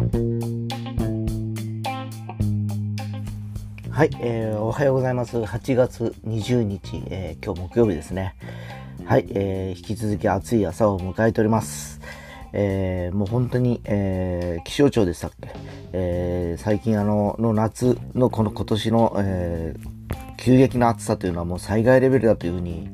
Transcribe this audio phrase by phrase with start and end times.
[0.00, 0.06] は
[4.04, 5.36] い、えー、おはようございます。
[5.36, 8.34] 8月20日、えー、今日木曜日ですね。
[9.04, 12.00] はい、えー、引き続き暑い朝を迎えております。
[12.54, 15.50] えー、もう本当に、えー、気象庁でしたっけ、
[15.92, 19.86] えー、最近あの、の夏のこの今年の、えー、
[20.38, 22.88] 急激な暑さというのはもう災害レベルだというふうに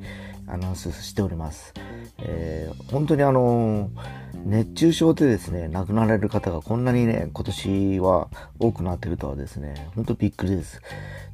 [0.49, 1.73] アナウンスしております。
[2.29, 3.91] えー、本当にあの
[4.45, 8.29] 熱中症でですね、亡くなられる方がこんなにね、今年は
[8.61, 10.81] 多くなってるとはですね、本当びっくりです。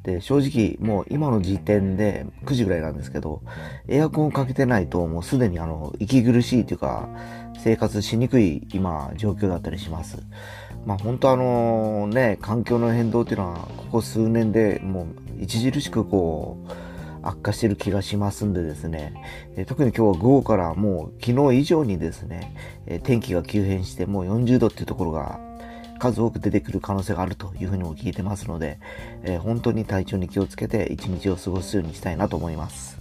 [0.02, 3.42] で、正直、もう今の時点で9時ぐらいなんですけど、
[3.86, 7.08] エアコンをかけてないともうすでにあの、息苦しいというか、
[7.58, 10.18] 生活しにくい今、状況だったりします。
[10.86, 15.06] まあ本当あのね、環境の変動っていうのは、ここ数年でも
[15.38, 16.91] う著しくこう、
[17.22, 19.14] 悪化してる気がしますんでですね、
[19.56, 22.54] え特に今日は午後からもう昨日以上にですね、
[22.86, 25.40] え天気が急変してもう40度っていうところが
[25.98, 28.78] 数多く出てくる可能性があるというふうにも聞いてますので、
[29.22, 32.98] え本当に体調に気をつけて一日を過ごすようにしたいなと思います。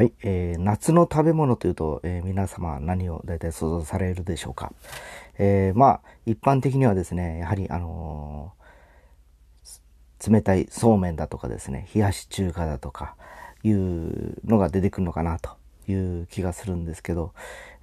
[0.00, 4.72] はい、えー、夏の食べ物というと、えー、皆様何を大体想像されるでしょうか。
[5.36, 13.14] えー、まあ、一般的にはですね、やはり、あのー、冷たいそうめんだとかですね、冷やし中華だとか、
[13.62, 15.50] いうのが出てくるのかなと
[15.86, 17.34] いう気がするんですけど、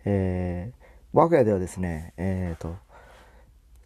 [0.03, 2.77] えー、我が家ではですね、えっ、と、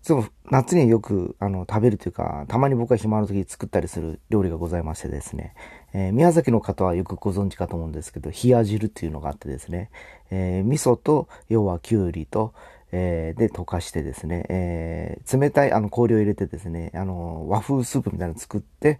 [0.02, 5.54] そう、夏によく、あの、食べるというか、たまに僕が暇の時作ったりする料理がございましてですね、
[5.94, 9.92] えー、宮崎の方はよくご存知かと思うんですけど、冷や汁っていうのがあってですね、
[10.32, 12.54] えー、味噌と、要はきゅうりと、
[12.92, 19.00] えー、で溶かしてですね、えー、冷たいあの氷を入れてですね、あの、和風スープみたいなの作って、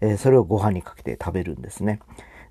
[0.00, 2.00] え、それをご飯にかけて食べるんですね。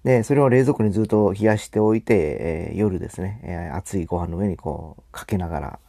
[0.05, 5.79] で、それを冷蔵庫にずっと冷やしておいて、え、夜ですね、え、熱いご飯の上にこう、かけながら、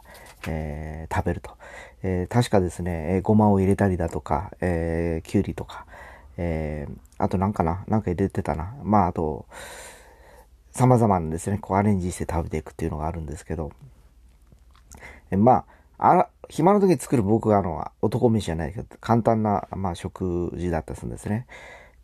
[0.48, 1.52] え、食べると。
[2.02, 5.86] えー、確かですね、えー、ごまを入れたりだとか、えー、きゅうりとか、
[6.36, 8.74] えー、あとなんかななんか入れてたな。
[8.82, 9.46] まあ、あと、
[10.72, 13.72] 様々なですね、こうアレンジして食べていくっていうのがあるんですけど、
[15.30, 15.64] えま
[15.98, 21.46] あ、あら、暇の時に作る僕があの、男飯じゃないけど、簡単な、まあ、食事だったりするんですね。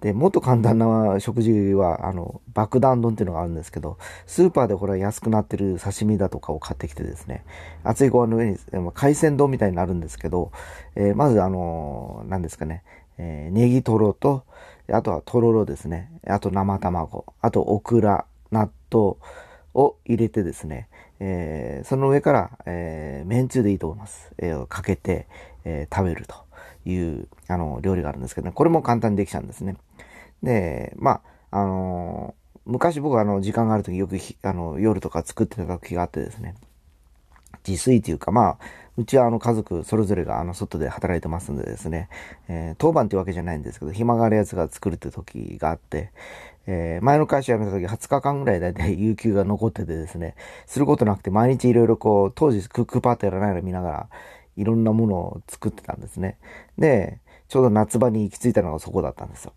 [0.00, 7.44] で、もっと簡単な食事は、あの、爆弾丼っていうのがあるんですけど、スーパーでこれは安くなってる刺身だとかを買ってきてですね、
[7.82, 8.59] 熱いご飯の上に、
[8.94, 10.53] 海鮮丼みたいになるんですけど、
[10.94, 12.84] えー、まずあの何ですかね、
[13.19, 14.44] えー、ネギトロと、
[14.91, 19.16] あとはとろろですね、あと生卵、あとオクラ、納豆
[19.75, 20.88] を入れてですね、
[21.20, 24.32] えー、その上から、えー、めんつゆでいいと思います。
[24.38, 25.26] えー、かけて、
[25.65, 26.36] えー、食べると
[26.88, 29.76] いう、あの、料理があるんですけどね、これも簡単にできちゃうんですね。
[30.43, 36.54] で、まあ、あのー、昔僕はあの、時間がある時よくあの、夜とか作ってた時があってですね、
[37.66, 38.59] 自炊というか、まあ、
[38.97, 42.09] うちはあの家族それぞれがあの外で働いてますんでですね、
[42.48, 46.10] えー、当番っていうわけじゃないんですけど、暇があるやつが作るって時があって、
[46.66, 50.34] えー、前の会社辞めた時20日間ぐらいだいたい有給が残っててですね、
[50.66, 54.09] することなくて毎日いろいろこう、当時クックパートやらないの見ながら、
[54.56, 56.37] いろんなものを作ってたんですね。
[56.77, 59.53] で、ちょうど夏場に行き着いたのがそこだったんですよ。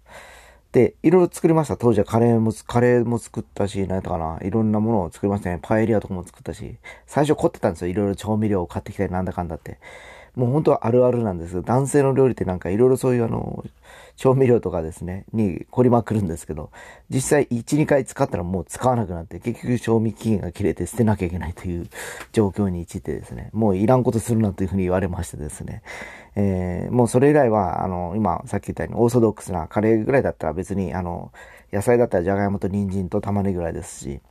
[0.72, 1.76] で、いろいろ作りました。
[1.76, 4.40] 当時はカレーも、カレーも作ったし、何やったかな。
[4.42, 5.60] いろんなものを作りましたね。
[5.62, 6.78] パエリアとかも作ったし。
[7.08, 7.90] 最初凝ってたんですよ。
[7.90, 9.80] いろいろ調味料を買ってきたりなんだかんだって。
[10.36, 13.66] もう本当はあるあるなんです男性の料理ってなんかいろいろそういうあの、
[14.16, 16.70] 調味料とかですね、に凝りまくるんですけど、
[17.10, 21.88] 実際1、2回使ったらもう使わなくなって、結局賞味期限が切れて捨てなきゃいけないという
[22.32, 25.82] 状況に陥ってですね、もういらんことするなというふうに言われましてですね、
[26.36, 31.32] えー、もうそれ以来は、あの、今さっき言ったようにオーソドックスなカレーぐらいだったら別に、あの、
[31.72, 34.22] 野菜だったらじゃがいもと人参と玉ねぎぐらいですし、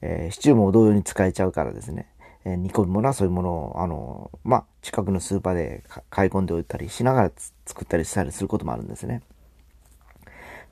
[0.00, 2.06] えー、シチューも同様に使えちゃうからですね、
[2.44, 7.32] えー、煮込むものはそういうものを、あの、まあ、近くのスーパーで買い込んでおいたりしながら
[7.66, 9.22] 作ったりしたりすることもあるんですね。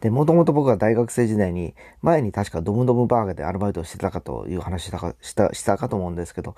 [0.00, 6.54] で、もともと僕は大学生時代に、前に確かドムドムバーガーでアルバイトをしてたかという話したか、した、したかと思うんですけど、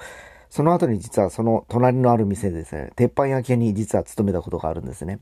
[0.53, 5.19] その後に実はその隣のある店でですね、鉄板焼き屋に実は勤めたことがあるんですね。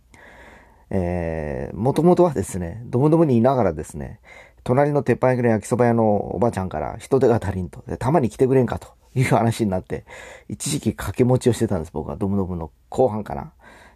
[0.91, 4.19] えー、もともとはですね、ドムドムにいながらですね、
[4.65, 10.05] 隣の鉄板焼きの焼きそば屋のおばちゃんから人手が足りんと、たまに来てくれんかという話になって、
[10.49, 12.17] 一時期掛け持ちをしてたんです、僕は。
[12.17, 13.53] ドムドムの後半かな。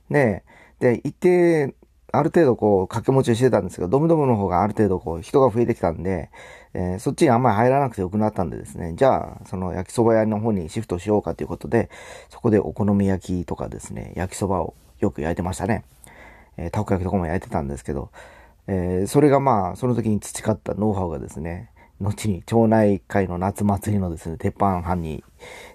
[0.09, 0.45] で、
[0.79, 1.75] で、行って、
[2.19, 6.31] ある程度こう掛け持ちをしてたんですけど、ドムドムの方がある程度こう人が増えてきたんで、
[6.75, 11.89] えー、そっちにあんまり入らなくてよくなったんでですね、じゃあ、その焼きそば屋の方にシフトしようかということで、
[12.31, 15.85] そこでお好み焼きとかですね、焼きそばをよく焼いてましたね。
[16.57, 18.11] えー、たこ焼きとかも焼いてたんですけど、
[18.67, 21.71] えー、それがまあ、その時に培ったノウハウがですね、
[22.01, 25.23] 後に町内会の夏祭りのですね、鉄板班に、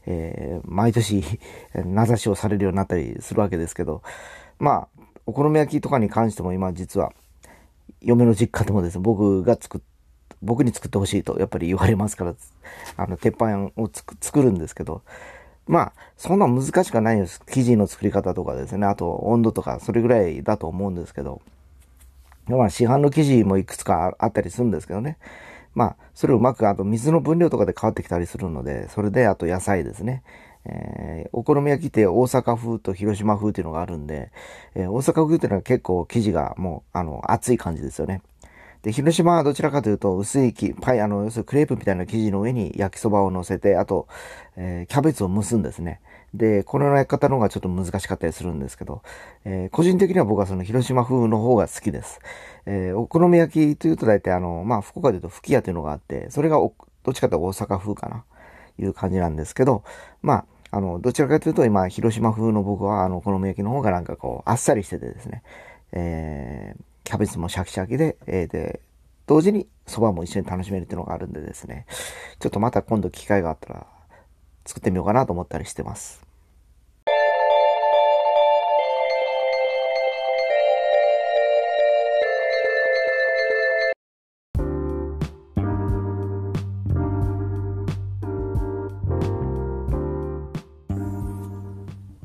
[0.05, 1.23] えー、毎年
[1.73, 4.01] 名指しをされるようになったりするわけですけど、
[4.59, 4.87] まあ、
[5.29, 7.13] お好み焼きとかに関しても今実は、
[8.01, 9.81] 嫁の実家でもですね、僕が作っ、
[10.41, 12.33] 僕に作ってほしいとやっぱり言われますから、
[12.97, 13.91] あの、鉄板を
[14.21, 15.03] 作るんですけど、
[15.67, 17.43] まあ、そんな難しくないです。
[17.45, 21.41] 生地の作り方とかですね、あと温度とか、それぐらいだと思うんですけど、
[22.47, 25.19] まあ、市販の生地もいくつかあったりするんですけどね。
[25.75, 30.23] まあ、それをうまく、あと水の分量とかで変わってきたりするので、それで、あと野菜ですね。
[30.65, 34.31] えー、お好み焼きって大阪風と広島風っていうのがあるんで、
[34.75, 38.21] えー、大阪風っていうのは結構生地がもう、あの、厚い感じですよね。
[38.81, 44.07] で、広島はどちらかというと、薄いき、パイ、あの、要するにクレープみたいな生地の上に焼きそばを乗せて、あと、
[44.55, 45.99] えー、キャベツを蒸すんですね。
[46.33, 49.01] で、この焼き方の方がちょっと難しかったりするんですけど、
[49.43, 52.19] えー、個人的には僕はその広島風の方が好きです。
[52.65, 56.71] えー、お好み焼きというと大体あの、まあ、福岡で言うと吹き屋というのがあって、それがど
[57.09, 58.23] っちかというと大阪風かな、
[58.79, 59.83] いう感じなんですけど、
[60.21, 65.43] まあ、あの、どちらかというと今、広島風の僕は、あの、お好み焼きの方がなんかこう、あっさりしててですね、
[65.91, 68.81] えー、キャベツもシャキシャキで、えー、で、
[69.25, 71.85] 同時に蕎麦も一緒に楽しめるっていうのがあるんでですね、
[72.39, 73.87] ちょっとまた今度機会があったら、
[74.65, 76.28] 作ってみようかなと思ったりしてます。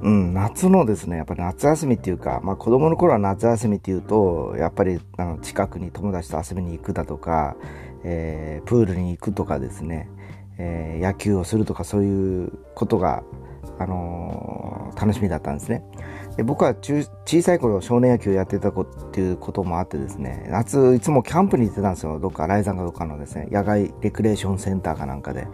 [0.05, 7.57] うん、夏のですね、やっぱり夏休みっていうか、まあ子供の頃は夏休みっていうと、やっぱりあの近くに友達と遊びに行くだとか、
[8.05, 10.11] えー、プールに行くとかですね、
[10.59, 13.23] えー、野球をするとかそういうことが、
[13.79, 15.83] あのー、楽しみだったんですね。
[16.37, 22.21] で僕は中小さい頃少年野球やってた子っていうこともあってですね、夏いつもキャンプに行ってたんですよ。
[22.21, 25.47] どっか、ライザンかどっかのですね、野外レクレーションセンターかなんかで。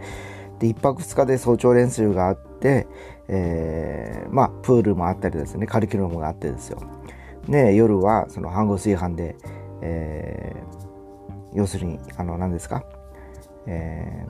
[0.61, 2.87] で、一泊二日で早朝練習があって、
[3.27, 6.79] えー、まあ、プールもあったりですね、カリキュラムがあってですよ。
[7.49, 9.35] で、夜は、その、飯合炊飯で、
[9.81, 12.85] えー、要するに、あの、何ですか、
[13.65, 14.27] え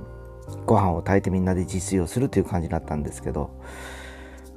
[0.48, 3.50] ー、ご飯を炊いてみんなで自炊をするという感じだったんですけど、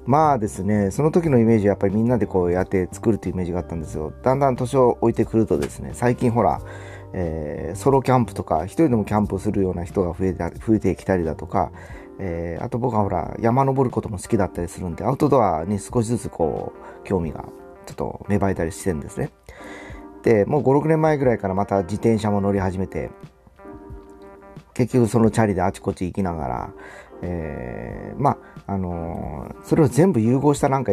[0.06, 4.12] まあですね、その時のイメージはやっぱりみんなでこうやって作るというイメージがあったんですよ。
[4.22, 6.60] だんだん年を置いてくるとですね、最近ほら、
[7.16, 11.70] えー、ソロキャンプとか、一人でもキャンプをするような人が増えて増えてきたりだとか、
[12.18, 16.72] えー、あと僕はほら、山登ることも好きだったりするんで、アウトドアに少しずつこ
[17.02, 17.44] う、興味が
[17.86, 19.30] ちょっと芽生えたりしてるんですね。
[20.24, 23.10] で、もう5、6年前ぐらいからまた自転車も乗り始めて、
[24.72, 26.72] 結局そのチャリであちこち行きながら、
[27.22, 30.92] えー、まあ、あのー、それを全部融合したなんか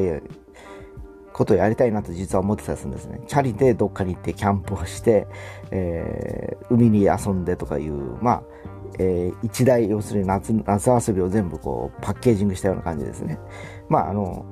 [1.34, 3.22] ことをやりたいなと実は思ってたんですね。
[3.28, 5.28] チャリでどっかに行ってキャンプをして、
[5.72, 8.44] えー、海に遊んでとかいう、まあ、
[9.00, 13.40] えー、一大、要するに夏、夏遊びを全部こう、パッケージングしたような感じですね。
[13.90, 14.46] まあ、あの、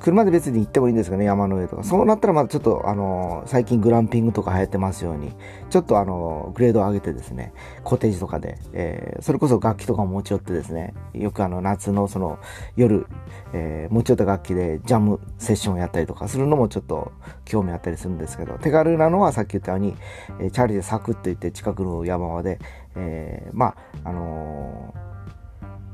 [0.00, 1.84] 車で別に行ってもいいんですかね、山の上とか。
[1.84, 5.32] そうなったらまたちょっと、あの、最近グランピングとか流行ってますように、
[5.70, 7.52] ちょっとあの、グレードを上げてですね、
[7.84, 12.38] コテージとかで、えー、それこそ楽器とかも持ち寄ってですね、よくあの、夏のその、
[12.76, 13.06] 夜、
[13.52, 17.12] えー、持ち寄った楽器でジャムセッションをやったりとかするのもちょっと
[17.44, 19.94] 興味あったりするんですけど、手軽なのはさっき言ったように、
[20.40, 22.58] えー、チャリでサクッと行って近くの山まで、
[22.96, 23.74] えー、ま
[24.04, 24.94] あ、あの、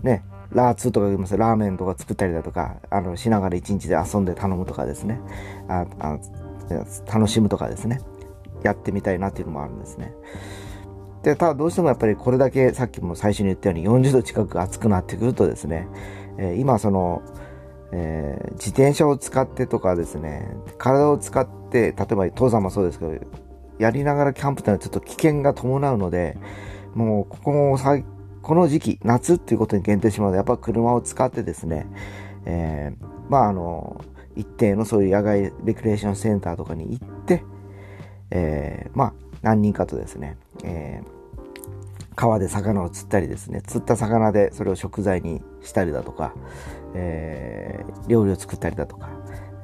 [0.03, 1.37] ね、ラーツとか言います。
[1.37, 5.21] ラーメンとか作ったりだとか、あの、しながら一日で遊んで頼むとかですね。
[5.69, 6.19] ああ
[7.13, 8.01] 楽しむとかですね。
[8.63, 10.15] やってみたいなっていうのもあるんですね。
[11.23, 15.89] で、ただどうしてもやっぱりこれだけさっきも最初に言ったように40度近く暑くなってくるとですね、
[16.39, 17.23] え、今その、
[17.93, 20.49] えー、自転車を使ってとかですね、
[20.79, 23.15] 体を使って、例えば登山もそうですけど、
[23.79, 26.37] やりながらキャンプっていうのはちょっと危険が伴うので、
[26.95, 28.05] もうここも最
[28.45, 31.87] この時期、夏っていうことに限定しますと、やっぱ車を使ってですね、
[32.45, 34.05] えー、まああの、
[34.37, 37.43] 一定のそういう野外レクレーションセンターとかに行って、
[38.31, 46.35] えー、まあ何人かとですね、えー、川で魚を釣ったりですね、釣った魚でそれを食材にしたりだとか、
[46.95, 49.09] えー、料理を作ったりだとか、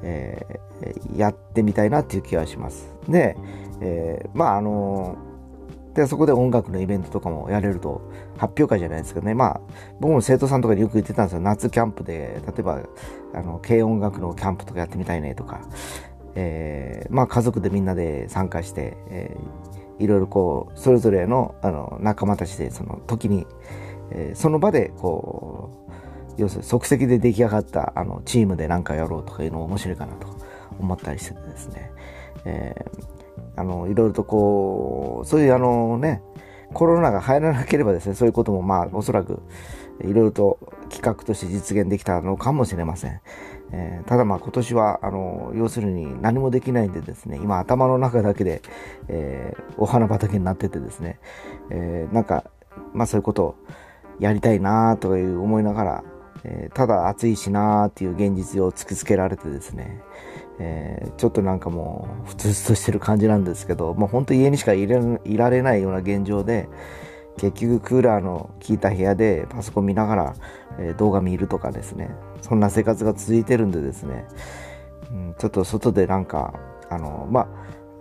[0.02, 2.88] えー、やってみたいなっていう気がします。
[3.10, 3.36] で、
[3.82, 5.18] えー、まああの
[5.94, 8.00] で、そこで音楽のイベントとかもやれると、
[8.36, 9.34] 発表会じゃないですけどね。
[9.34, 9.60] まあ、
[10.00, 11.40] 僕も生徒さんとかによく言ってたんですよ。
[11.40, 12.80] 夏キャンプで、例えば、
[13.34, 15.60] あの、軽音楽のキャンプとかやってみたいねとか、
[16.34, 23.46] えー、まあ家族でみんなで参加して、えー、いろいろこう、それぞれのあの仲間たちでその時に、
[24.10, 25.90] えー、その場でこう、
[26.38, 30.28] 要するに即席で出来上がったあのチームで何かやろうとかいうの面白いかなと
[30.78, 31.90] 思ったりしててですね、
[32.44, 33.19] えー、
[33.60, 36.22] あの、いろいろとこう、そういうあのね、
[36.72, 39.42] コロナが入らなければですね、そういうこともまあおそらく
[40.00, 43.20] いろいろと企画として実現できたのかもしれません。
[43.72, 48.62] えー、ただまあ今年は、あの、要するに何もできないんでですね、今頭の中だけで、
[49.08, 51.18] えー、お花畑になっててですね、
[51.70, 52.44] えー、なんか、
[52.92, 53.56] まあそういうことを
[54.18, 56.04] やりたいなという思いながら、
[56.44, 60.00] えー、ただ暑いしなーっていう現実を突きつけられてですね、
[60.58, 66.68] えー、ちょっとなんかもう、ふつふつとしてる感じなんですけど、もう本当家にしかいられないような現状で、
[67.38, 70.34] 結局クーラーの効いた部屋でパソコン見ながら、
[70.78, 72.10] えー、動画見るとかですね、
[72.42, 74.26] そんな生活が続いてるんでですね、
[75.10, 76.54] うん、ちょっと外でなんか、
[76.90, 77.48] あの、まあ、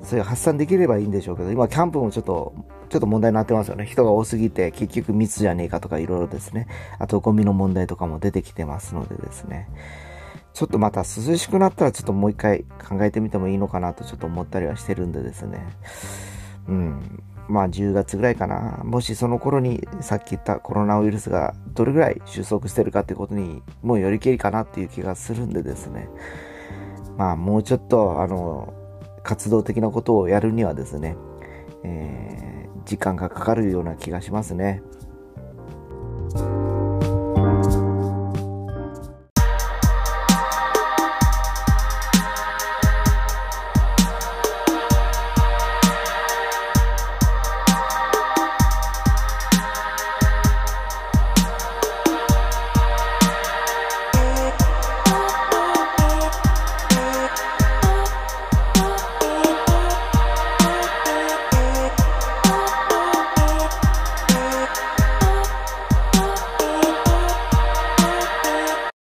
[0.04, 2.54] そういう発散できればいいんでしょうけど、今キャンプもちょっと、
[2.90, 3.86] ちょっと問題になってますよね。
[3.86, 6.68] 人が多すぎて結局密じゃねえかとかいろいろですね。
[6.98, 9.70] あとゴミの問題とかも出てきてますのでですね。
[10.54, 15.68] ちょっとまた涼しくなったらちょっともう一回考えてみてもいいのかなとちょっと思ったりはしてるんでですね。
[16.68, 17.24] うん。
[17.48, 18.82] まあ10月ぐらいかな。
[18.84, 26.10] もしその頃にさっき言ったコロナウイルスがどれぐらい収束してるかってことにもうよりけりかなっていう気がするんでですね。
[27.18, 28.74] まあもうちょっとあの、
[29.30, 31.16] 活動的なことをやるにはですね、
[31.84, 34.82] えー、時間がかかるような気がしますね。